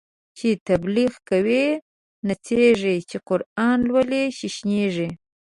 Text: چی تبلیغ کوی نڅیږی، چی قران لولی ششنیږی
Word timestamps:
چی 0.37 0.49
تبلیغ 0.67 1.13
کوی 1.29 1.63
نڅیږی، 2.27 2.95
چی 3.09 3.17
قران 3.27 3.77
لولی 3.89 4.23
ششنیږی 4.37 5.09